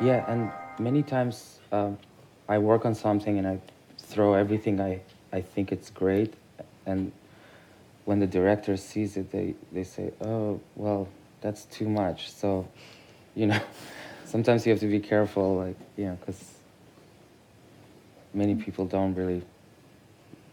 [0.00, 1.98] Yeah, and many times um,
[2.48, 3.60] I work on something and I
[3.98, 5.00] throw everything I,
[5.32, 6.34] I think it's great,
[6.84, 7.12] and
[8.04, 11.08] when the director sees it, they, they say, oh, well,
[11.40, 12.30] that's too much.
[12.30, 12.66] So,
[13.34, 13.60] you know,
[14.24, 16.54] sometimes you have to be careful, like, you know, because
[18.32, 19.42] many people don't really,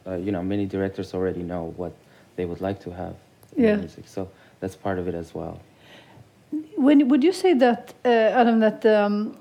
[0.07, 1.93] uh, you know, many directors already know what
[2.35, 3.15] they would like to have
[3.55, 4.05] in music.
[4.07, 4.29] So
[4.59, 5.59] that's part of it as well.
[6.75, 9.37] When would you say that, uh, Adam, that um,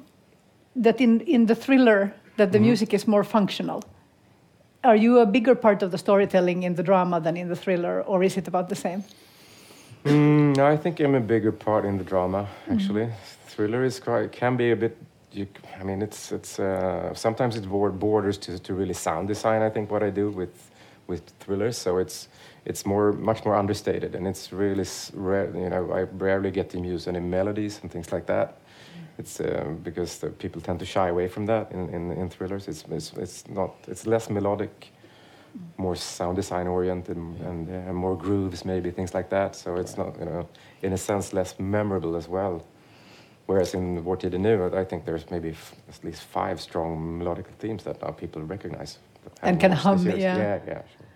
[0.76, 3.82] that in in the thriller that the music is more functional?
[4.84, 8.02] Are you a bigger part of the storytelling in the drama than in the thriller,
[8.02, 9.04] or is it about the same?
[10.04, 12.48] Mm, no, I think I'm a bigger part in the drama.
[12.68, 13.08] Actually,
[13.46, 14.96] thriller is quite can be a bit.
[15.32, 15.46] You,
[15.80, 17.66] I mean, it's it's uh, sometimes it
[17.98, 19.62] borders to, to really sound design.
[19.62, 20.71] I think what I do with
[21.06, 22.28] with thrillers, so it's
[22.64, 25.50] it's more much more understated, and it's really rare.
[25.54, 28.58] You know, I rarely get to use any melodies and things like that.
[29.18, 32.68] It's uh, because people tend to shy away from that in, in, in thrillers.
[32.68, 34.92] It's, it's it's not it's less melodic,
[35.76, 39.56] more sound design oriented, and uh, more grooves maybe things like that.
[39.56, 40.48] So it's not you know
[40.82, 42.62] in a sense less memorable as well.
[43.46, 45.54] Whereas in Vår tid är nu, I think there's maybe
[45.88, 48.98] at least five strong melodic themes that now people recognize.
[49.24, 50.14] That And can hum, yeah.
[50.16, 50.82] yeah, yeah.
[50.82, 51.06] Sure.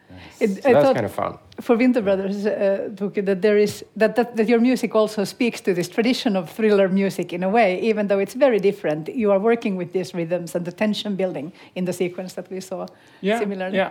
[0.41, 1.39] It, So I that's thought kind of fun.
[1.61, 5.61] for Winter Brothers, uh, Toke, that there is that, that that your music also speaks
[5.63, 9.09] to this tradition of thriller music in a way, even though it's very different.
[9.09, 12.61] You are working with these rhythms and the tension building in the sequence that we
[12.61, 12.87] saw.
[13.23, 13.77] Yeah, Similarly.
[13.77, 13.91] yeah.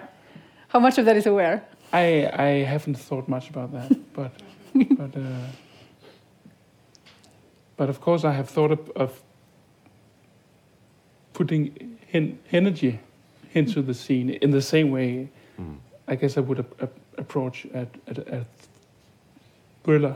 [0.67, 1.61] How much of that is aware?
[1.94, 4.31] I I haven't thought much about that, but
[4.97, 5.22] but uh,
[7.77, 9.22] but of course I have thought of, of
[11.33, 13.00] putting en- energy
[13.55, 15.29] into the scene in the same way.
[15.59, 15.77] Mm.
[16.07, 18.45] I guess I would ap- ap- approach at at, at
[19.83, 20.15] thriller.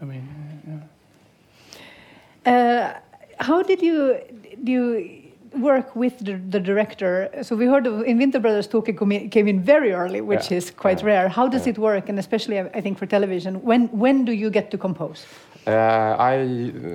[0.00, 0.28] I mean,
[0.68, 2.52] uh, yeah.
[2.52, 2.98] Uh,
[3.44, 4.18] how did you
[4.64, 5.22] do you
[5.58, 7.28] work with the, the director?
[7.42, 10.50] So we heard of, in Winter Brothers, Toke come in- came in very early, which
[10.50, 11.28] Yeah, is quite yeah, rare.
[11.28, 11.72] How does yeah.
[11.72, 13.62] it work, and especially I I think for television?
[13.62, 15.26] When when do you get to compose?
[15.66, 16.34] Uh, I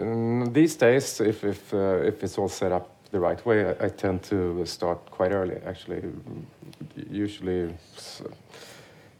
[0.01, 3.85] um, these days, if if uh, if it's all set up the right way, I,
[3.85, 5.55] I tend to start quite early.
[5.65, 6.01] Actually,
[7.09, 7.73] usually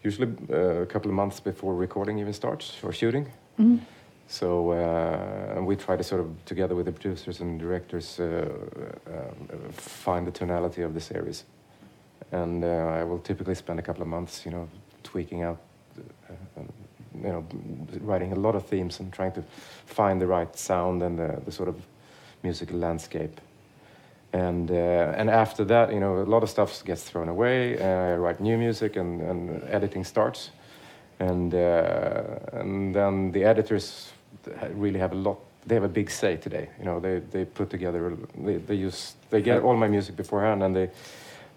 [0.04, 3.32] usually uh, a couple of months before recording even starts or shooting.
[4.28, 8.50] So uh, and we try to sort of together with the producers and directors uh,
[9.08, 11.46] um, find the tonality of the series,
[12.32, 14.68] and uh, I will typically spend a couple of months, you know,
[15.04, 15.60] tweaking out.
[16.30, 16.62] Uh,
[17.24, 17.44] you know,
[18.02, 19.44] writing a lot of themes and trying to
[19.86, 21.76] find the right sound and the, the sort of
[22.44, 23.42] musical landscape.
[24.34, 27.80] And uh, and after that, you know, a lot of stuff gets thrown away.
[27.80, 30.52] Uh, I write new music, and, and editing starts.
[31.20, 34.12] And uh, and then the editors
[34.74, 35.40] really have a lot.
[35.66, 36.70] They have a big say today.
[36.80, 38.18] You know, they they put together.
[38.38, 40.90] They, they use they get all my music beforehand, and they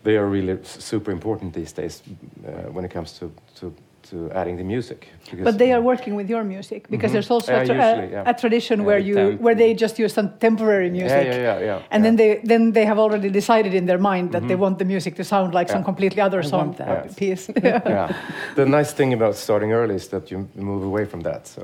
[0.03, 2.03] they are really super important these days
[2.47, 3.75] uh, when it comes to to
[4.11, 5.09] to adding the music.
[5.31, 7.15] Because But they are working with your music because Mhm.
[7.15, 8.31] there's also Yeah, a, tra- usually, yeah.
[8.31, 11.27] a tradition Yeah, where they you where they just use some temporary music.
[11.27, 11.79] Yeah, yeah, yeah.
[11.93, 14.61] And then they then they have already decided in their mind that they Mhm.
[14.65, 17.53] want the music to sound like some completely other song uh, piece.
[17.65, 18.09] yeah.
[18.55, 21.47] The nice thing about starting early is that you move away from that.
[21.47, 21.63] So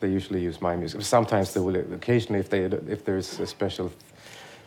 [0.00, 1.02] they usually use my music.
[1.02, 3.90] Sometimes they will occasionally, if they if there's a special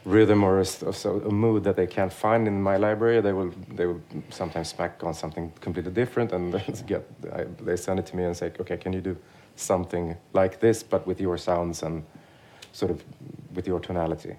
[0.05, 3.21] rhythm or a, s- or so, a mood that they can't find in my library,
[3.21, 6.53] they will they will sometimes smack on something completely different and
[6.87, 9.17] get I, they send it to me and say, okay, can you do
[9.55, 12.03] something like this but with your sounds and
[12.71, 13.03] sort of
[13.53, 14.35] with your tonality.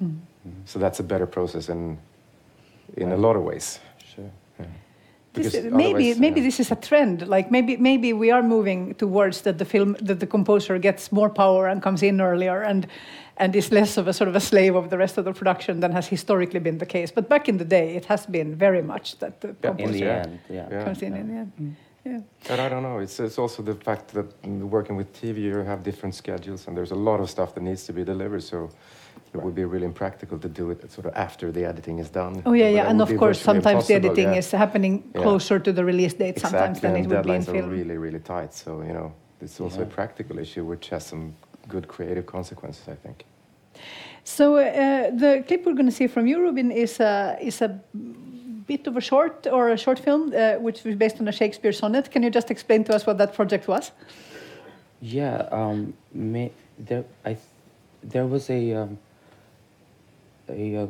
[0.00, 0.06] Mm.
[0.08, 0.50] Mm-hmm.
[0.64, 1.98] So that's a better process in
[2.96, 3.80] in a lot of ways.
[4.14, 4.30] Sure.
[5.34, 6.46] This, maybe maybe yeah.
[6.46, 7.26] this is a trend.
[7.26, 11.30] Like maybe maybe we are moving towards that the film that the composer gets more
[11.30, 12.86] power and comes in earlier and
[13.42, 15.80] and is less of a sort of a slave of the rest of the production
[15.80, 17.10] than has historically been the case.
[17.10, 19.70] But back in the day, it has been very much that the Yeah.
[19.70, 20.68] In composer the end, yeah.
[20.70, 20.84] Yeah.
[20.84, 21.76] comes in in the end.
[22.04, 22.20] Yeah.
[22.48, 22.98] But I don't know.
[23.04, 26.76] It's, it's also the fact that mm, working with TV, you have different schedules, and
[26.76, 28.42] there's a lot of stuff that needs to be delivered.
[28.42, 28.56] So
[29.34, 32.34] it would be really impractical to do it sort of after the editing is done.
[32.48, 34.42] Oh yeah, yeah, and of course sometimes the editing yeah.
[34.42, 35.22] is happening Yeah.
[35.24, 37.70] closer to the release date sometimes than and it would be in deadlines are film.
[37.78, 38.52] really, really tight.
[38.62, 39.08] So you know,
[39.44, 41.24] it's also a practical issue, which has some
[41.68, 43.24] good creative consequences, I think.
[44.24, 47.80] So uh, the clip we're going to see from you, Rubin, is a is a
[48.66, 51.72] bit of a short or a short film, uh, which was based on a Shakespeare
[51.72, 52.10] sonnet.
[52.10, 53.92] Can you just explain to us what that project was?
[55.00, 57.36] Yeah, um, may, there I,
[58.02, 58.98] there was a um,
[60.48, 60.86] a, uh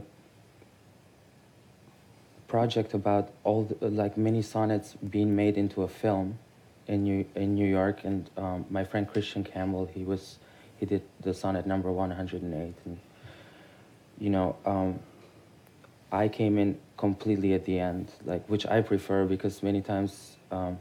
[2.49, 6.39] project about all the, like many sonnets being made into a film
[6.87, 10.39] in New in New York, and um, my friend Christian Campbell he was
[10.79, 12.99] he did the sonnet number one hundred and eight, and
[14.23, 15.01] you know, um,
[16.13, 20.79] I came in completely at the end, like which I prefer because many times um,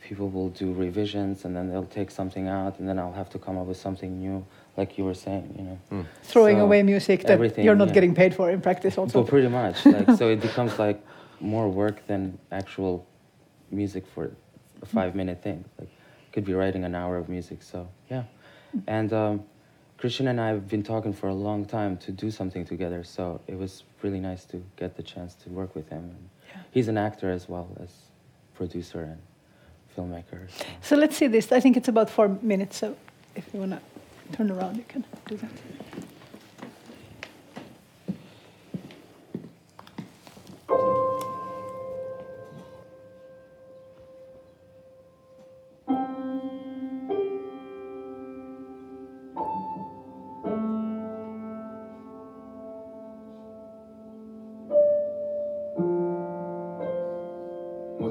[0.00, 3.38] people will do revisions and then they'll take something out and then I'll have to
[3.38, 4.46] come up with something new,
[4.78, 5.78] like you were saying, you know.
[5.92, 6.06] Mm.
[6.22, 7.94] Throwing So, away music that you're not yeah.
[7.94, 9.18] getting paid for in practice also.
[9.18, 9.84] Well, pretty much.
[9.94, 11.04] Like, so it becomes like
[11.40, 13.06] more work than actual
[13.70, 14.30] music for
[14.80, 15.66] a five-minute thing.
[15.78, 15.90] Like,
[16.32, 17.62] could be writing an hour of music.
[17.62, 18.24] So yeah,
[18.86, 19.44] and um,
[19.98, 23.04] Christian and I have been talking for a long time to do something together.
[23.04, 26.04] So it was really nice to get the chance to work with him.
[26.10, 26.28] And
[26.70, 27.90] He's an actor as well as
[28.54, 29.20] producer and
[29.96, 30.50] filmmaker.
[30.50, 30.64] So.
[30.80, 31.52] So let's see this.
[31.52, 32.78] I think it's about four minutes.
[32.78, 32.96] So
[33.34, 35.50] if you want to turn around, you can do that.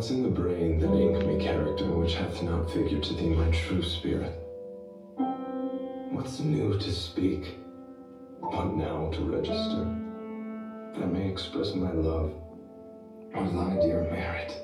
[0.04, 3.50] What's in the brain that ink me character which hath not figured to thee my
[3.52, 4.38] true spirit?
[6.12, 7.56] What's new to speak?
[8.42, 9.86] What now to register?
[11.00, 12.34] That may express my love
[13.34, 14.63] or thy dear merit.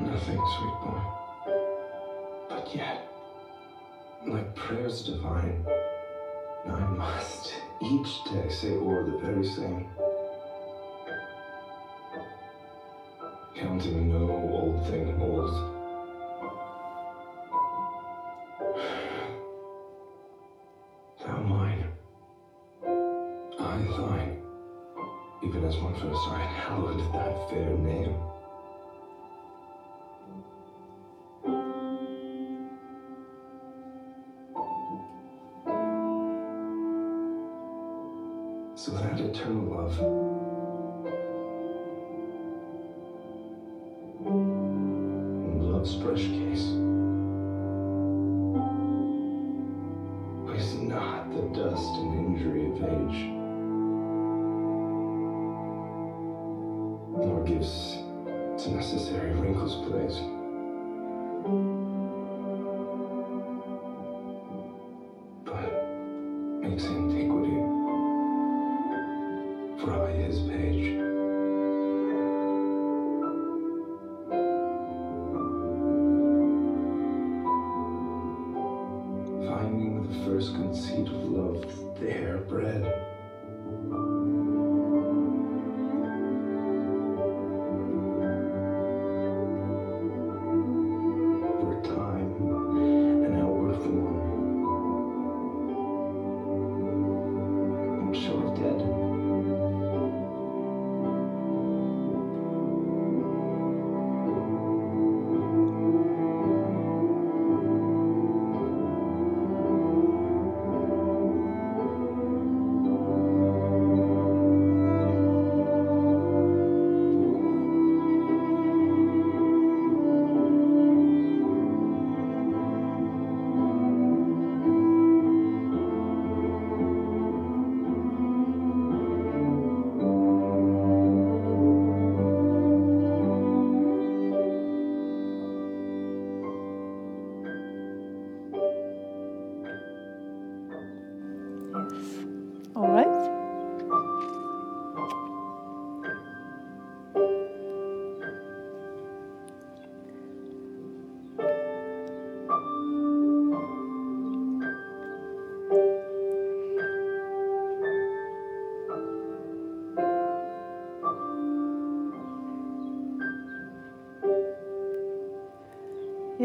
[0.00, 0.98] Nothing, sweet boy.
[2.48, 2.98] But yet,
[4.26, 5.60] like prayers divine,
[6.64, 9.84] I must each day say o'er the very same.
[13.54, 15.50] Counting no old thing old.
[21.22, 21.84] Thou mine,
[23.58, 24.32] I thine,
[25.42, 28.14] even as one first I hallowed thy fair name.
[50.54, 53.30] Is not the dust and injury of age,
[57.26, 57.98] nor gives
[58.62, 60.20] to necessary wrinkles place.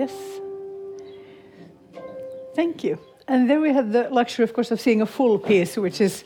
[0.06, 0.40] Yes.
[2.56, 2.98] Thank you.
[3.28, 6.24] And then we had the luxury, of course, of seeing a full piece, which is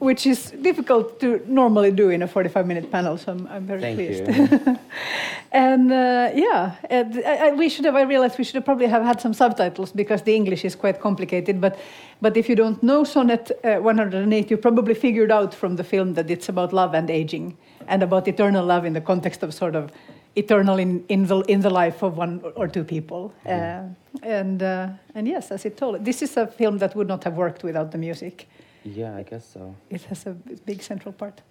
[0.00, 3.18] which is difficult to normally do in a 45-minute panel.
[3.18, 4.26] So I'm, I'm very Thank pleased.
[4.26, 4.78] you.
[5.52, 7.94] and uh, yeah, and I, I, we should have.
[7.94, 11.00] I realized we should have probably have had some subtitles because the English is quite
[11.00, 11.60] complicated.
[11.60, 11.78] But
[12.20, 16.14] but if you don't know Sonnet uh, 108, you probably figured out from the film
[16.14, 17.56] that it's about love and aging
[17.86, 19.92] and about eternal love in the context of sort of
[20.36, 23.32] eternal in, in the in the life of one or two people.
[23.46, 23.82] Uh,
[24.22, 27.36] and uh, and yes, as it told, this is a film that would not have
[27.36, 28.48] worked without the music.
[28.84, 29.74] Yeah, I guess so.
[29.90, 30.32] It has a
[30.64, 31.42] big central part.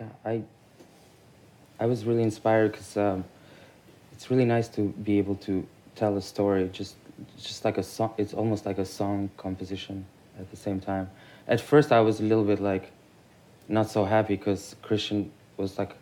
[0.00, 0.42] Yeah, I
[1.80, 3.24] I was really inspired because um,
[4.12, 6.96] it's really nice to be able to tell a story just
[7.36, 8.14] just like a song.
[8.18, 10.04] It's almost like a song composition
[10.38, 11.10] at the same time.
[11.48, 12.92] At first, I was a little bit like
[13.68, 15.96] not so happy because Christian was like,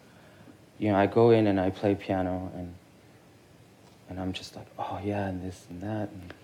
[0.80, 2.75] you know, I go in and I play piano and
[4.08, 6.08] and I'm just like, oh yeah, and this and that.
[6.10, 6.34] And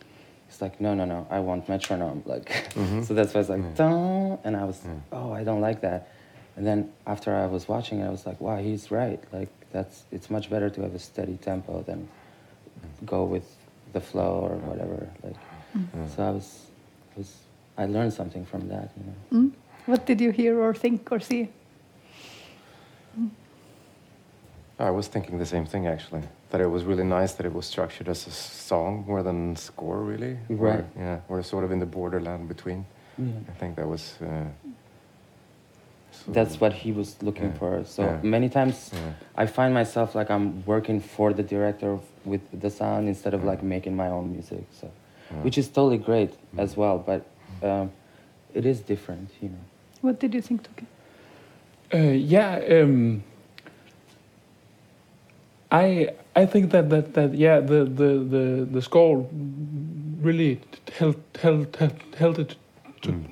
[0.48, 2.22] it's like, no, no, no, I want metronome.
[2.24, 3.02] Like, mm-hmm.
[3.06, 3.74] so that's why it's like, mm.
[3.74, 5.00] dun, and I was, mm.
[5.10, 6.12] oh, I don't like that.
[6.54, 9.20] And then after I was watching it, I was like, wow, he's right.
[9.32, 12.08] Like, that's it's much better to have a steady tempo than
[13.04, 13.56] go with
[13.92, 15.08] the flow or whatever.
[15.24, 15.36] Like,
[15.76, 16.14] mm.
[16.14, 16.66] so I was,
[17.16, 17.36] was,
[17.76, 18.92] I learned something from that.
[18.96, 19.46] You know.
[19.46, 19.52] Mm?
[19.86, 21.48] What did you hear or think or see?
[24.78, 26.22] I was thinking the same thing actually.
[26.50, 30.00] That it was really nice that it was structured as a song more than score,
[30.00, 30.36] really.
[30.50, 30.84] Or- Right.
[30.98, 32.84] yeah, we're sort of in the borderland between.
[33.18, 33.26] Yeah.
[33.48, 34.18] I think that was.
[34.20, 34.44] Uh,
[36.12, 37.58] so- That's what he was looking Yeah.
[37.58, 37.84] for.
[37.84, 38.20] So Yeah.
[38.22, 39.00] many times Yeah.
[39.42, 43.62] I find myself like I'm working for the director with the sound instead of like
[43.62, 44.64] making my own music.
[44.72, 45.42] So, Yeah.
[45.42, 47.22] which is totally great as well, but
[47.62, 47.90] um,
[48.54, 49.64] it is different, you know.
[50.02, 50.84] What did you think, Toke?
[51.94, 53.22] Uh, yeah, um,
[55.82, 56.08] I
[56.42, 59.26] I think that that, that yeah the, the, the, the score
[60.26, 60.60] really
[60.98, 62.56] held held held, held it
[63.02, 63.24] Mm.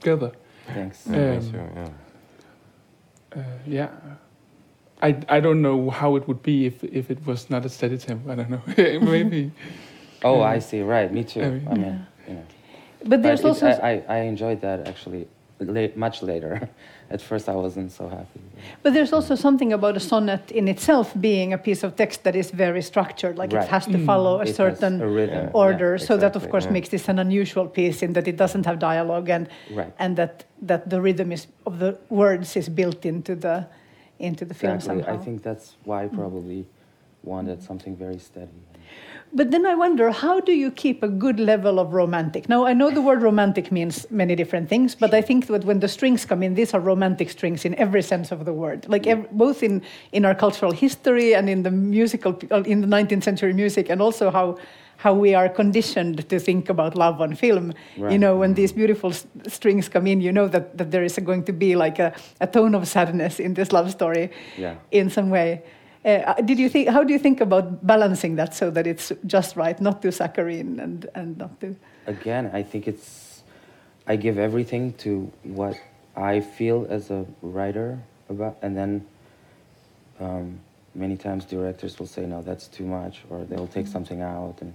[0.00, 0.30] together.
[0.74, 1.06] Thanks.
[1.06, 1.88] Yeah, me Um, too, yeah.
[3.36, 3.88] Uh, yeah,
[5.02, 7.98] I I don't know how it would be if if it was not a steady
[7.98, 8.32] tempo.
[8.32, 8.62] I don't know.
[9.10, 9.50] Maybe.
[10.22, 10.56] Oh, Yeah.
[10.56, 10.82] I see.
[10.82, 11.40] Right, me too.
[11.40, 11.98] I I mean- mean, Yeah.
[12.28, 12.44] you know.
[13.10, 15.26] But there's But also it, I, I, I enjoyed that actually
[15.60, 16.68] la- much later.
[17.10, 18.40] At first, I wasn't so happy.
[18.82, 22.36] But there's also something about a sonnet in itself being a piece of text that
[22.36, 23.64] is very structured, like Right.
[23.64, 24.06] it has to Mm.
[24.06, 25.44] follow a It certain a rhythm.
[25.46, 25.50] Yeah.
[25.64, 25.98] order.
[25.98, 26.72] so that, of course, yeah.
[26.72, 29.92] makes this an unusual piece in that it doesn't have dialogue and Right.
[29.98, 33.66] and that that the rhythm is of the words is built into the
[34.18, 35.02] into the film Exactly.
[35.02, 35.20] somehow.
[35.20, 36.66] I think that's why I probably
[37.24, 38.60] wanted something very steady.
[39.32, 42.48] But then I wonder, how do you keep a good level of romantic?
[42.48, 45.78] Now, I know the word romantic means many different things, but I think that when
[45.78, 48.86] the strings come in, these are romantic strings in every sense of the word.
[48.88, 52.88] Like ev- both in, in our cultural history and in the musical, uh, in the
[52.88, 54.58] 19th century music, and also how
[54.96, 57.72] how we are conditioned to think about love on film.
[57.96, 61.18] You know, when these beautiful s- strings come in, you know that, that there is
[61.24, 64.74] going to be like a, a tone of sadness in this love story Yeah.
[64.90, 65.62] in some way.
[66.04, 66.88] Uh, did you think?
[66.88, 70.80] How do you think about balancing that so that it's just right, not too saccharine
[70.80, 71.76] and and not too?
[72.06, 73.42] again, I think it's
[74.06, 75.76] I give everything to what
[76.16, 77.98] I feel as a writer
[78.30, 79.04] about, and then
[80.20, 80.58] um,
[80.94, 84.72] many times directors will say, "No, that's too much," or they'll take something out, and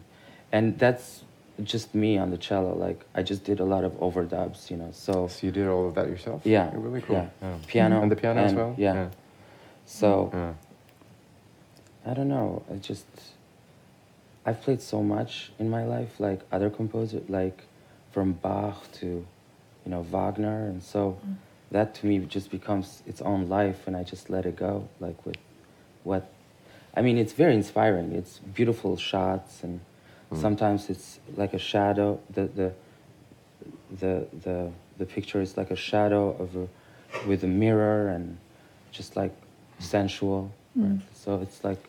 [0.51, 1.23] and that's
[1.63, 2.75] just me on the cello.
[2.75, 4.89] Like I just did a lot of overdubs, you know.
[4.91, 6.41] So So you did all of that yourself?
[6.45, 7.27] Yeah, You're really cool.
[7.41, 7.57] yeah.
[7.67, 8.75] piano And the piano as and- well?
[8.77, 9.09] Yeah.
[9.85, 10.53] So Yeah.
[12.05, 12.63] I don't know.
[12.71, 13.05] I just
[14.45, 17.63] I've played so much in my life, like other composers, like
[18.11, 21.35] from Bach to you know Wagner, and so mm.
[21.71, 25.25] that to me just becomes its own life, and I just let it go, like
[25.25, 25.37] with
[26.03, 26.31] what.
[26.97, 28.13] I mean, it's very inspiring.
[28.13, 29.81] It's beautiful shots, and
[30.31, 30.39] mm.
[30.39, 32.19] sometimes it's like a shadow.
[32.29, 32.73] The the
[33.99, 36.67] the the the picture is like a shadow of a
[37.27, 38.37] with a mirror and
[38.91, 39.33] just like
[39.79, 40.51] sensual.
[40.75, 41.01] right?
[41.13, 41.81] So it's like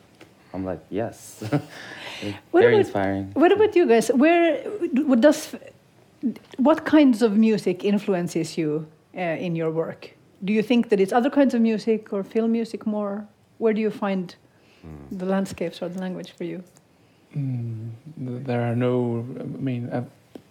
[0.55, 1.43] I'm like yes,
[2.51, 3.31] What very about- inspiring.
[3.35, 4.09] What about you guys?
[4.09, 4.59] Where
[5.07, 5.55] what does
[6.57, 8.87] what kinds of music influences you
[9.17, 10.11] uh, in your work?
[10.45, 13.27] Do you think that it's other kinds of music or film music more?
[13.59, 14.35] Where do you find
[15.11, 16.63] the landscapes or the language for you?
[17.37, 17.91] Mm,
[18.47, 19.25] there are no.
[19.41, 20.05] I mean, uh,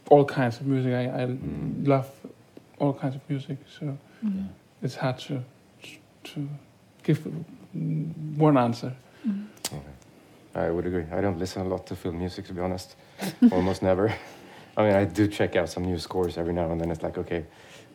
[0.10, 0.94] all kinds of music.
[0.94, 1.88] I, I Mm.
[1.88, 2.10] love
[2.80, 3.98] all kinds of music, so
[4.84, 5.42] it's hard to
[6.34, 6.50] to
[7.04, 7.20] give
[7.75, 8.92] mm, one answer.
[10.56, 11.06] I would agree.
[11.12, 12.96] I don't listen a lot to film music, to be honest.
[13.52, 14.14] Almost never.
[14.78, 16.92] I mean, I do check out some new scores every now and then.
[16.92, 17.46] It's like, okay,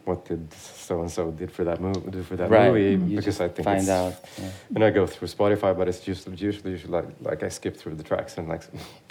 [0.05, 2.11] what did so and so did for that movie?
[2.11, 3.11] Do for that right, movie?
[3.11, 4.15] you Because I think find it's, out.
[4.39, 4.51] Yeah.
[4.75, 7.95] And I go through Spotify, but it's just usually, usually like, like I skip through
[7.95, 8.63] the tracks and like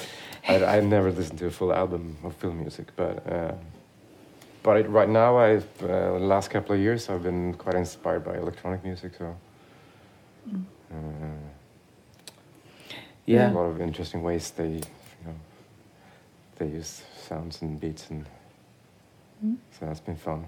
[0.48, 2.88] I, I never listen to a full album of film music.
[2.96, 3.54] But uh,
[4.62, 8.24] but it, right now, I've uh, the last couple of years, I've been quite inspired
[8.24, 9.14] by electronic music.
[9.18, 9.36] So
[10.92, 10.96] uh,
[13.34, 13.52] Yeah.
[13.52, 15.36] a lot of interesting ways they you know
[16.58, 18.26] they use sounds and beats and
[19.72, 20.46] so that's been fun.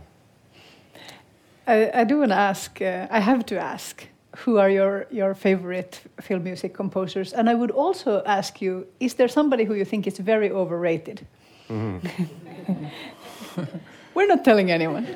[1.66, 2.82] I, I do want to ask.
[2.82, 4.08] Uh, I have to ask
[4.38, 7.34] who are your, your favorite film music composers?
[7.34, 11.28] And I would also ask you, is there somebody who you think is very overrated?
[14.14, 15.08] We're not telling anyone.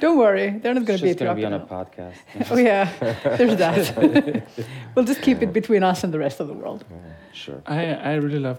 [0.00, 2.14] Don't worry, they're not going to be just going to be on a interrupted.
[2.36, 2.50] podcast.
[2.50, 2.88] Oh yeah,
[3.36, 4.42] there's that.
[4.94, 6.84] we'll just keep it between us and the rest of the world.
[7.32, 7.60] sure.
[7.66, 8.58] I I really love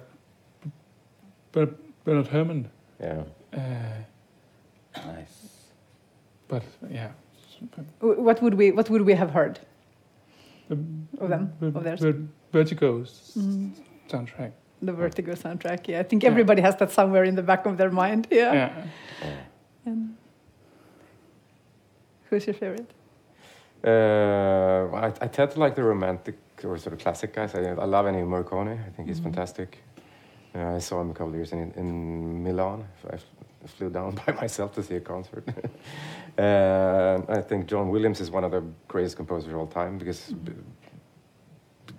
[1.52, 2.70] Ber- Bernard Herrmann,
[3.00, 3.24] Yeah.
[3.54, 3.60] uh,
[5.06, 5.38] Nice.
[6.48, 7.12] but yeah,
[8.00, 9.60] What would we What would we have heard
[10.70, 10.76] the
[11.24, 11.54] of them?
[11.60, 12.02] Ver- Of theirs?
[12.54, 13.72] Vertigo's Mm.
[14.10, 14.52] soundtrack.
[14.86, 15.88] The Vertigo soundtrack.
[15.88, 16.30] Yeah, I think Yeah.
[16.32, 18.27] everybody has that somewhere in the back of their mind.
[18.32, 18.54] Yeah.
[18.54, 18.86] Yeah,
[19.86, 20.15] And
[22.30, 22.89] who's your favorite?
[23.84, 27.54] Uh, I, I tend to like the romantic or sort of classic guys.
[27.56, 28.74] I, I love Ennio Morricone.
[28.88, 29.24] I think he's Mhm.
[29.25, 29.77] fantastic.
[30.56, 32.86] Uh, I saw him a couple of years in, in Milan.
[33.12, 33.18] I
[33.68, 35.44] flew down by myself to see a concert.
[36.38, 40.32] uh, I think John Williams is one of the greatest composers of all time because
[40.32, 40.54] b-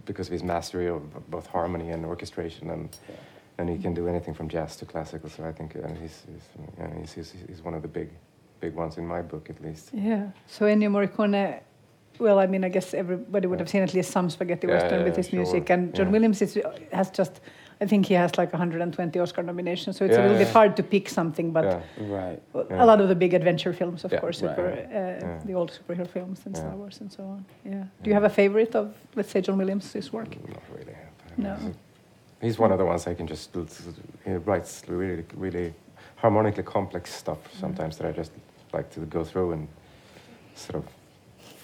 [0.07, 2.89] because of his mastery of both harmony and orchestration, and
[3.59, 5.29] and he can do anything from jazz to classical.
[5.29, 6.47] So I think uh, he's he's,
[6.79, 8.09] yeah, he's, he's he's one of the big
[8.61, 9.91] big ones in my book at least.
[9.93, 10.31] Yeah.
[10.47, 11.61] So Ennio Morricone.
[12.19, 15.01] Well, I mean, I guess everybody would have seen at least some spaghetti Yeah, western
[15.01, 15.41] yeah, with his sure.
[15.41, 16.13] music, and John Yeah.
[16.13, 16.59] Williams is,
[16.91, 17.41] has just.
[17.81, 20.77] I think he has like 120 Oscar nominations, so it's a Yeah, little bit hard
[20.77, 21.53] to pick something.
[21.53, 21.81] But yeah.
[22.07, 22.43] Right.
[22.55, 22.83] Yeah.
[22.83, 24.69] a lot of the big adventure films, of Yeah, course, right, super.
[24.69, 25.41] Uh, Yeah.
[25.45, 26.63] the old superhero films and Yeah.
[26.63, 27.45] Star Wars and so on.
[27.65, 27.85] Yeah.
[28.03, 30.31] Do you have a favorite of, let's say, John Williams' work?
[30.49, 30.97] Not really.
[31.37, 31.57] No.
[32.41, 33.55] He's one of the ones I can just.
[34.25, 35.75] He writes really, really
[36.17, 38.33] harmonically complex stuff sometimes that I just
[38.73, 39.69] like to go through and
[40.55, 40.85] sort of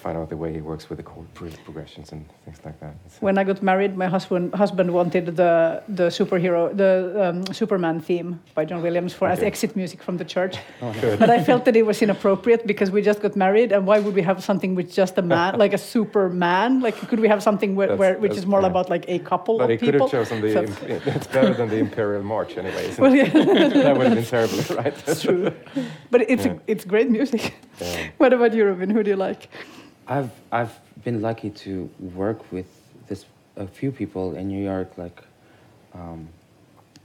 [0.03, 1.27] find out the way he works with the chord
[1.67, 2.93] progressions and things like that.
[3.05, 5.51] It's, uh, When I got married, my husband husband wanted the
[5.99, 6.91] the superhero, the
[7.23, 10.55] um, Superman theme by John Williams for as exit music from the church.
[11.01, 11.17] Good.
[11.21, 14.15] But I felt that it was inappropriate because we just got married, and why would
[14.19, 16.69] we have something with just a man, like a Superman?
[16.85, 18.71] Like, could we have something where, where which is more yeah.
[18.71, 20.07] about like a couple But he of could people?
[20.07, 20.51] have chosen the.
[20.53, 22.83] So- imp- it's better than the Imperial March, anyway.
[22.89, 23.29] Isn't well, yeah,
[23.87, 24.95] that would have been terrible, right?
[25.05, 25.43] that's true.
[26.11, 26.53] But it's Yeah.
[26.67, 27.43] a, it's great music.
[27.81, 28.09] Yeah.
[28.21, 28.89] What about you, Robin?
[28.95, 29.43] Who do you like?
[30.07, 32.67] I've I've been lucky to work with
[33.07, 35.21] this a few people in New York, like
[35.93, 36.27] um,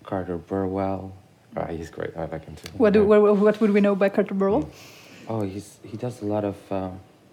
[0.05, 1.13] Carter Burwell.
[1.57, 2.17] Ah, he's great.
[2.17, 2.69] I like him too.
[2.77, 4.69] What do, what, what would we know by Carter Burwell?
[5.29, 6.91] Oh, he's he does a lot of uh,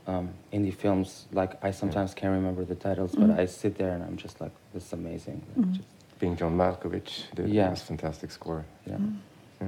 [0.07, 1.25] um, indie films.
[1.31, 3.27] Like I sometimes can't remember the titles, Mhm.
[3.27, 5.41] but I sit there and I'm just like, this is amazing.
[5.55, 5.87] Like, just,
[6.19, 7.69] Being John Malkovich did Yeah.
[7.69, 8.63] this fantastic score.
[8.87, 9.17] yeah, Mm.
[9.61, 9.67] Yeah.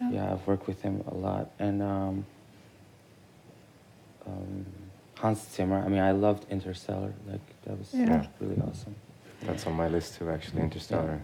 [0.00, 0.10] Yeah.
[0.10, 0.32] yeah.
[0.32, 2.24] I've worked with him a lot, and um,
[4.28, 4.66] um,
[5.20, 5.82] Hans Zimmer.
[5.84, 7.12] I mean, I loved Interstellar.
[7.30, 8.26] Like that was Yeah.
[8.40, 8.94] really awesome.
[9.46, 10.62] That's on my list too, actually.
[10.62, 11.18] Interstellar.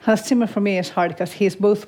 [0.00, 1.86] Hans Zimmer for me is hard because he's both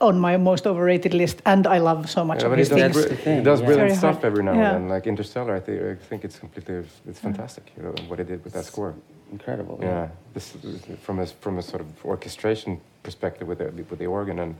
[0.00, 2.92] on my most overrated list, and I love so much Yeah, of his he does,
[2.92, 3.08] things.
[3.08, 3.66] That's thing, he does yeah.
[3.66, 4.24] brilliant stuff hard.
[4.24, 4.74] every now Yeah.
[4.76, 4.88] and then.
[4.88, 7.72] Like Interstellar, I think, I think it's completely, it's fantastic.
[7.76, 8.94] You know what he did with that score.
[9.32, 9.78] Incredible.
[9.82, 10.56] Yeah, this
[11.02, 14.54] from a from a sort of orchestration perspective with the with the organ and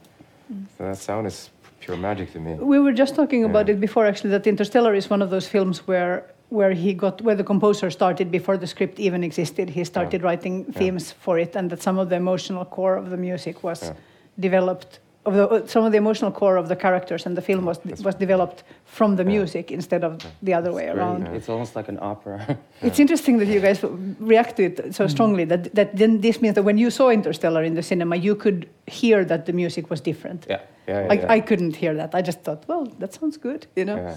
[0.52, 0.64] Mm.
[0.78, 2.54] so that sound is pure magic to me.
[2.54, 3.74] We were just talking about Yeah.
[3.74, 7.34] it before, actually, that Interstellar is one of those films where where he got where
[7.36, 9.68] the composer started before the script even existed.
[9.70, 13.16] He started writing themes for it, and that some of the emotional core of the
[13.18, 13.92] music was Yeah.
[14.40, 14.98] developed.
[15.28, 17.78] Of the, uh, some of the emotional core of the characters and the film was
[17.78, 19.38] That's- was developed from the Yeah.
[19.38, 20.12] music instead of
[20.46, 21.22] the other way It's very- around.
[21.26, 21.36] Yeah.
[21.36, 22.38] It's almost like an opera.
[22.82, 23.84] It's interesting that you guys
[24.20, 25.44] react to it so strongly.
[25.46, 28.66] That that then this means that when you saw Interstellar in the cinema, you could
[28.86, 30.46] hear that the music was different.
[30.50, 31.12] Yeah, yeah, yeah.
[31.12, 31.36] I, yeah.
[31.36, 32.14] I couldn't hear that.
[32.14, 33.96] I just thought, well, that sounds good, you know.
[33.96, 34.16] yeah.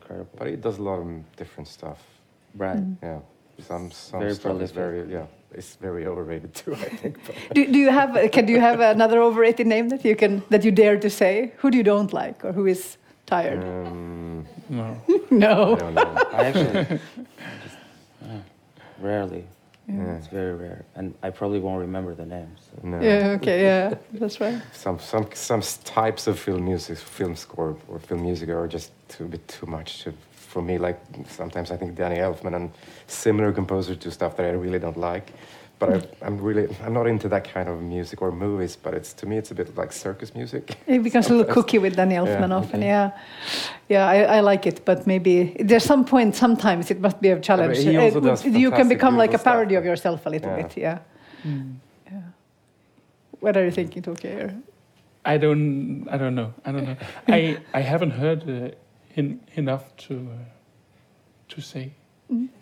[0.00, 0.30] Incredible.
[0.38, 1.98] But he does a lot of different stuff.
[2.58, 2.76] Right.
[2.78, 2.96] Mm.
[3.02, 3.18] Yeah,
[3.68, 4.76] some some Very stuff is prolific.
[4.76, 5.26] very yeah.
[5.54, 7.18] It's very overrated too, I think.
[7.26, 10.42] But Do, do you have can do you have another overrated name that you can
[10.50, 11.52] that you dare to say?
[11.58, 13.62] Who do you don't like or who is tired?
[13.62, 14.96] um, No.
[15.08, 15.76] I no.
[15.76, 16.14] don't know.
[16.32, 16.84] I actually
[17.64, 17.76] just
[18.22, 18.38] uh,
[19.00, 19.44] rarely.
[19.86, 20.16] Yeah.
[20.16, 22.58] It's very rare, and I probably won't remember the names.
[22.70, 22.88] So.
[22.88, 23.00] No.
[23.00, 23.36] Yeah.
[23.36, 23.62] Okay.
[23.62, 23.94] Yeah.
[24.20, 24.58] That's right.
[24.72, 29.26] Some some some types of film music, film score or film music are just too
[29.26, 30.12] bit too much to,
[30.54, 30.78] for me.
[30.86, 32.70] Like sometimes I think Danny Elfman and
[33.06, 35.26] similar composers do stuff that I really don't like.
[35.80, 38.76] But I, I'm really I'm not into that kind of music or movies.
[38.84, 40.64] But it's to me it's a bit like circus music.
[40.86, 42.58] It becomes a little cookie with Danny Elfman Yeah.
[42.60, 42.80] often.
[42.82, 43.10] Yeah.
[43.88, 44.14] Yeah.
[44.14, 45.34] I, I like it, but maybe
[45.68, 46.36] there's some point.
[46.36, 47.78] Sometimes it must be a challenge.
[47.78, 49.80] he also Uh, does you can fantastic, become like a parody stuff.
[49.80, 50.62] of yourself a little Yeah.
[50.62, 50.76] bit.
[50.76, 50.98] Yeah.
[51.46, 51.74] Mm.
[52.12, 52.20] Yeah.
[53.40, 54.24] What are you thinking, Toke?
[55.26, 56.06] I don't.
[56.14, 56.50] I don't know.
[56.66, 56.96] I don't know.
[57.36, 58.54] I I haven't heard uh,
[59.16, 61.90] en- enough to uh, to say.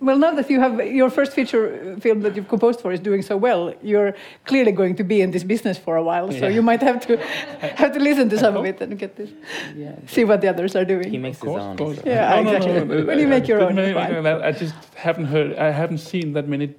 [0.00, 3.22] Well, now that you have your first feature film that you've composed for is doing
[3.22, 4.12] so well, you're
[4.44, 6.30] clearly going to be in this business for a while.
[6.32, 6.48] So Yeah.
[6.56, 7.16] you might have to
[7.82, 9.30] have to listen to some of it and get this,
[9.76, 9.94] Yeah.
[10.06, 11.10] see what the others are doing.
[11.10, 11.70] He makes Of course, his own.
[11.72, 11.96] of course.
[11.98, 13.04] so- Yeah, exactly.
[13.04, 14.26] When you make your own, I- it's fine.
[14.26, 15.54] I, I just haven't heard.
[15.56, 16.74] I haven't seen that many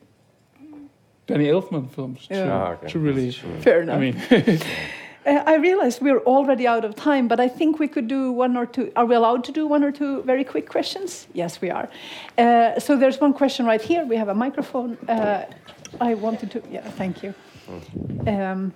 [1.26, 2.52] Danny Elfman films to, Yeah.
[2.54, 2.88] Ah, okay.
[2.92, 3.32] to really.
[3.62, 3.96] Fair enough.
[3.96, 4.16] I mean,
[5.26, 8.58] Uh, I realize we're already out of time, but I think we could do one
[8.58, 8.92] or two.
[8.96, 11.28] Are we allowed to do one or two very quick questions?
[11.34, 11.90] Yes, we are.
[12.38, 14.06] Uh, so there's one question right here.
[14.06, 14.98] We have a microphone.
[15.08, 15.46] Uh,
[16.02, 16.62] I wanted to.
[16.70, 17.34] Yeah, thank you.
[18.28, 18.74] Um,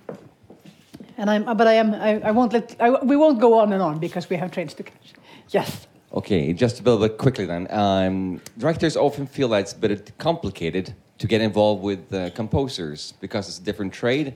[1.18, 1.94] and I'm, but I am.
[1.94, 2.76] I, I won't let.
[2.80, 5.12] I, we won't go on and on because we have trains to catch.
[5.50, 5.86] Yes.
[6.14, 7.66] Okay, just a little bit quickly then.
[7.70, 13.12] Um, directors often feel that it's a bit complicated to get involved with uh, composers
[13.20, 14.34] because it's a different trade.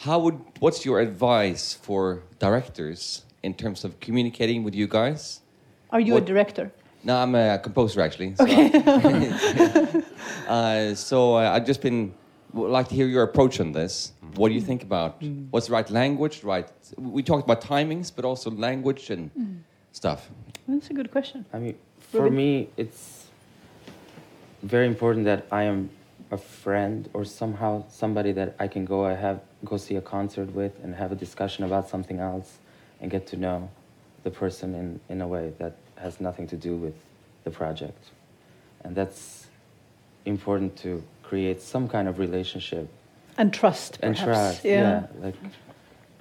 [0.00, 5.42] How would what's your advice for directors in terms of communicating with you guys?
[5.90, 6.72] Are you a director?
[7.04, 8.34] No, I'm a composer actually.
[8.36, 8.46] So,
[10.48, 12.14] uh, so uh, I've just been
[12.54, 14.12] would like to hear your approach on this.
[14.36, 16.44] What do you think about what's the right language?
[16.44, 19.30] Right, we talked about timings, but also language and
[19.92, 20.30] stuff.
[20.66, 21.44] That's a good question.
[21.52, 22.36] I mean, for Robin?
[22.36, 23.26] me, it's
[24.62, 25.90] very important that I am
[26.30, 30.54] a friend or somehow somebody that I can go I have go see a concert
[30.54, 32.58] with and have a discussion about something else
[33.00, 33.68] and get to know
[34.22, 36.94] the person in, in a way that has nothing to do with
[37.44, 38.04] the project.
[38.84, 39.46] And that's
[40.24, 42.88] important to create some kind of relationship
[43.38, 44.60] And trust, and perhaps.
[44.60, 44.64] trust.
[44.64, 45.06] Yeah.
[45.20, 45.34] like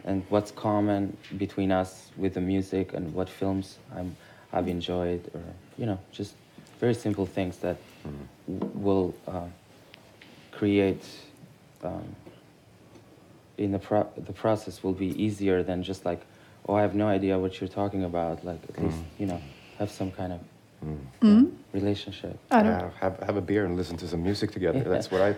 [0.05, 4.15] and what's common between us with the music and what films I'm
[4.51, 5.41] I've enjoyed, or
[5.77, 6.33] you know, just
[6.79, 7.77] very simple things that
[8.47, 9.51] w- will um,
[10.51, 11.03] create.
[11.83, 12.15] Um,
[13.57, 16.21] in the pro- the process will be easier than just like,
[16.67, 18.45] oh, I have no idea what you're talking about.
[18.45, 19.41] Like at least you know,
[19.77, 20.39] have some kind of
[21.21, 22.39] yeah, relationship.
[22.51, 24.79] I don't Yeah, have have a beer and listen to some music together.
[24.79, 25.35] That's what I,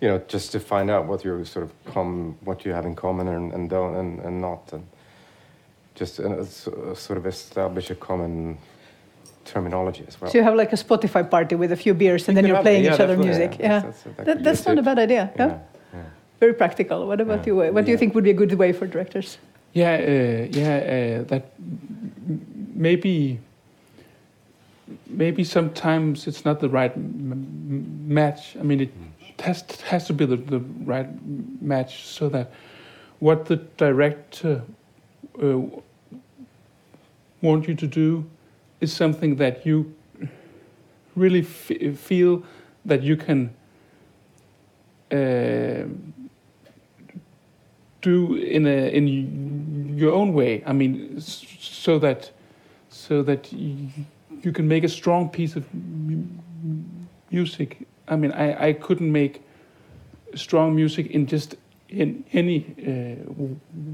[0.00, 2.94] you know, just to find out what you're sort of com, what you have in
[2.94, 4.86] common and, and don't and, and not, and
[5.96, 6.44] just uh, uh,
[6.94, 8.56] sort of establish a common
[9.44, 10.30] terminology as well.
[10.30, 12.84] So you have like a Spotify party with a few beers, and then you're playing
[12.84, 13.56] yeah, each other music.
[13.58, 13.64] yeah.
[13.66, 15.30] Yeah, That's- that's- that That- that's not a bad idea.
[15.36, 15.58] Yeah, yeah,
[15.94, 16.00] yeah.
[16.40, 17.06] very practical.
[17.06, 17.54] What about Yeah.
[17.66, 17.72] you?
[17.74, 19.38] What do you think would be a good way for directors?
[19.72, 20.76] yeah, uh, yeah.
[20.76, 22.40] Uh, that m-
[22.74, 23.38] maybe.
[25.06, 28.56] Maybe sometimes it's not the right m- m- match.
[28.60, 28.90] I mean, it
[29.40, 31.08] has has to be the, the right
[31.62, 32.50] match so that
[33.20, 34.62] what the director
[35.42, 35.60] uh,
[37.42, 38.24] want you to do
[38.80, 39.94] is something that you
[41.16, 42.42] really f- feel
[42.84, 43.54] that you can
[45.10, 45.84] uh,
[48.02, 50.62] do in a in your own way.
[50.66, 52.30] I mean, so that
[52.90, 55.64] so that you can make a strong piece of
[57.30, 57.86] music.
[58.08, 59.42] I mean, I, I couldn't make
[60.34, 61.56] strong music in just
[61.88, 63.32] in any uh,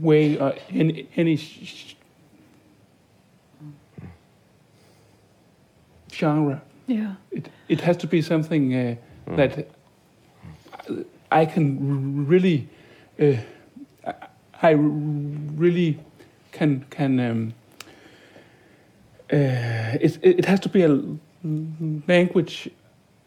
[0.01, 1.95] way or in any sh-
[6.25, 6.61] genre.
[6.87, 7.15] Yeah.
[7.31, 8.95] It it has to be something uh,
[9.37, 9.67] that
[11.43, 12.69] I can really,
[13.19, 13.37] uh,
[14.05, 14.13] I
[14.63, 14.71] I
[15.61, 15.99] really
[16.53, 17.21] can can.
[17.21, 17.53] Um,
[19.33, 21.01] uh, it it has to be a
[22.09, 22.71] language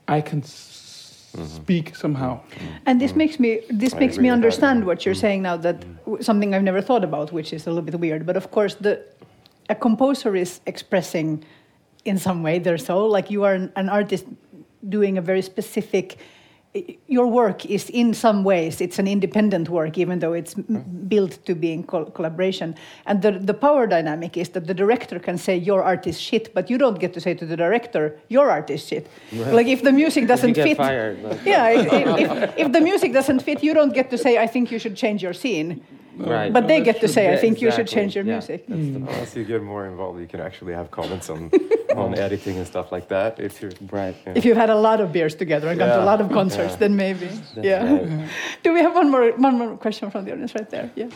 [0.08, 2.40] I can s- speak somehow.
[2.86, 5.58] And this makes me this I makes me with that, understand what you're saying now.
[5.58, 8.26] That w- something I've never thought about, which is a little bit weird.
[8.26, 9.00] But of course, the
[9.70, 11.44] a composer is expressing
[12.06, 13.10] in some way their soul.
[13.10, 14.26] Like you are an, an artist
[14.88, 16.18] doing a very specific.
[17.08, 21.38] Your work is in some ways it's an independent work, even though it's m built
[21.46, 22.74] to be in col- collaboration.
[23.06, 26.52] And the the power dynamic is that the director can say your art is shit,
[26.56, 29.06] but you don't get to say to the director your art is shit.
[29.58, 31.20] Like if the music doesn't fit, fired.
[31.46, 31.88] Yeah, if,
[32.20, 34.96] if, if the music doesn't fit, you don't get to say, I think you should
[34.98, 35.84] change your scene.
[36.18, 36.52] Right.
[36.54, 38.66] But they get to say, I think you should change your music.
[38.68, 41.52] that's the- As you get more involved, you can actually have comments on
[41.96, 43.40] on editing and stuff like that.
[43.40, 44.16] If you're Right.
[44.26, 44.34] yeah.
[44.36, 46.74] If you've had a lot of beers together and gone to a lot of concerts,
[46.74, 46.80] Yeah.
[46.84, 47.28] then maybe.
[47.28, 47.84] That's yeah.
[47.94, 48.30] right.
[48.64, 50.90] Do we have one more, one more question from the audience right there?
[50.96, 51.10] Yeah.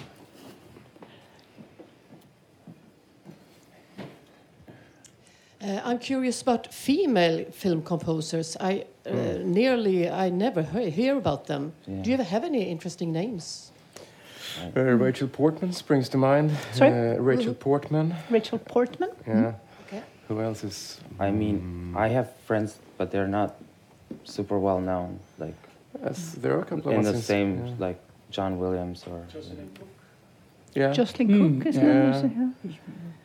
[5.61, 8.55] Uh, I'm curious about female film composers.
[8.59, 11.73] I uh, nearly, I never he- hear about them.
[11.87, 12.01] Yeah.
[12.03, 13.71] Do you ever have any interesting names?
[14.75, 16.51] Uh, Rachel Portman springs to mind.
[16.73, 16.91] Sorry?
[16.91, 18.13] Uh, Rachel Portman.
[18.29, 19.09] Rachel Portman?
[19.27, 19.53] Yeah.
[19.87, 20.01] Okay.
[20.27, 20.99] Who else is?
[21.19, 23.55] I mean, I have friends, but they're not
[24.23, 25.19] super well known.
[25.37, 25.55] Like
[26.03, 27.73] Yes, there are a couple of in the in- same, yeah.
[27.79, 29.25] like John Williams or.
[30.75, 30.93] Yeah.
[30.93, 31.81] Jocelyn Mm, Pook is yeah.
[31.83, 32.31] another,
[32.63, 32.71] yeah.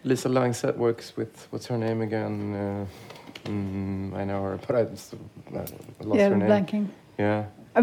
[0.05, 2.55] Lisa Langseth works with what's her name again?
[2.55, 2.87] Uh,
[3.45, 5.19] Mm, I know her, but I just, uh,
[6.05, 6.49] lost yeah, her name.
[6.49, 6.87] blanking.
[7.19, 7.47] Yeah.
[7.75, 7.81] I,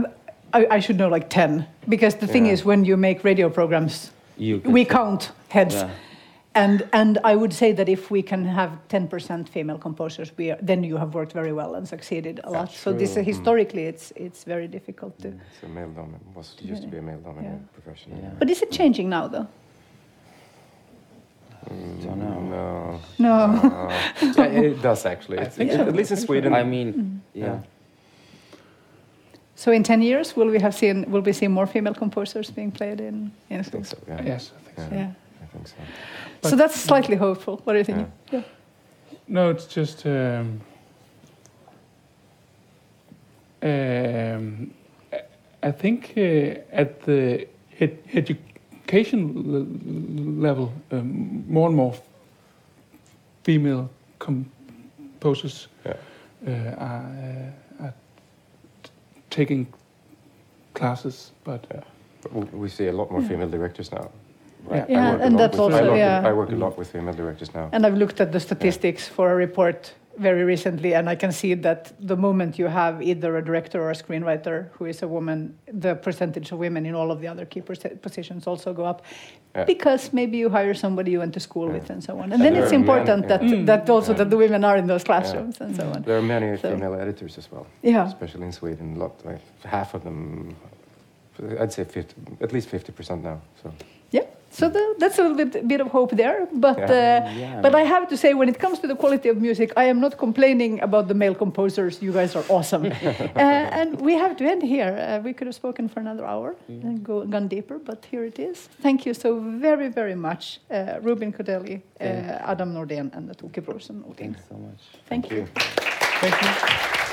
[0.54, 2.54] I should know like 10 because the thing Yeah.
[2.54, 5.90] is when you make radio programs You we count heads Yeah.
[6.56, 10.58] and and i would say that if we can have 10% female composers we are,
[10.68, 13.22] then you have worked very well and succeeded a lot That's so this true.
[13.22, 13.28] uh, Mm.
[13.34, 17.02] historically it's it's very difficult to It's a male dominant, was used to be a
[17.02, 18.12] male dominant profession.
[18.24, 18.30] Yeah.
[18.40, 19.48] but is it changing now though
[21.70, 23.00] Mm, Don't know.
[23.20, 23.40] No.
[23.60, 23.90] no
[24.38, 25.38] yeah, it does actually.
[25.40, 25.88] I It's- think it- so.
[25.88, 26.54] At least in Sweden.
[26.54, 27.60] I mean, yeah.
[29.60, 29.66] Yeah.
[29.66, 32.72] so in 10 years will we have seen will we see more female composers being
[32.72, 33.98] played in in I think so.
[34.08, 34.26] Yeah.
[34.26, 34.96] Yes, I think so.
[34.96, 35.02] Yeah.
[35.02, 35.76] yeah I think so.
[36.50, 38.44] so that's slightly hopeful what do you think Yeah.
[39.28, 40.62] No, it's just um,
[43.64, 44.72] um,
[45.14, 45.24] I-
[45.68, 47.48] I think uh, at the
[47.80, 51.94] ed- education l- level, um, more and more
[53.44, 55.94] female composers Yeah.
[56.48, 57.69] uh, are, uh, are t-
[59.30, 59.68] taking
[60.74, 61.82] classes, but Yeah.
[62.22, 64.10] But we- we see a lot more female directors now.
[64.70, 64.74] Yeah.
[64.74, 66.30] I Yeah, work and that's with- I also- work, yeah.
[66.30, 67.70] I work a lot with female directors now.
[67.72, 71.54] And I've looked at the statistics for a report very recently, and I can see
[71.56, 75.58] that the moment you have either a director or a screenwriter who is a woman,
[75.72, 79.02] the percentage of women in all of the other key positions also go up,
[79.56, 79.66] Yeah.
[79.66, 81.74] because maybe you hire somebody you went to school Yeah.
[81.80, 82.24] with and so on.
[82.26, 83.66] And And then it's important men- that yeah.
[83.66, 83.94] that mm.
[83.96, 84.18] also Yeah.
[84.20, 86.02] that the women are in those classrooms and so on.
[86.04, 88.08] There are many So- female editors as well, Yeah.
[88.08, 88.96] especially in Sweden.
[88.98, 90.56] A lot, like half of them.
[91.62, 93.38] I'd say 50, at least fifty percent now.
[93.64, 93.72] So
[94.12, 94.26] Yeah.
[94.52, 97.62] So the, that's a little bit bit of hope there, but uh, Yeah.
[97.62, 100.00] but I have to say, when it comes to the quality of music, I am
[100.00, 102.02] not complaining about the male composers.
[102.02, 104.92] You guys are awesome, uh, and we have to end here.
[104.98, 108.40] Uh, we could have spoken for another hour and go gone deeper, but here it
[108.40, 108.70] is.
[108.82, 114.04] Thank you so very very much, uh, Rubin Kodheli, uh, Adam Nordén, and Toke Brorson.
[114.18, 114.82] Thanks so much.
[115.10, 115.46] Thank you.
[116.22, 117.09] thank you.